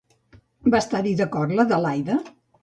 Va 0.75 0.79
estar-hi 0.85 1.11
d'acord, 1.19 1.55
l'Adelaida? 1.61 2.19